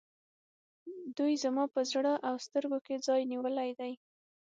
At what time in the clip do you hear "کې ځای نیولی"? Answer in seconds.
2.85-3.69